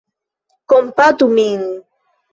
[0.71, 1.61] Kompatu min!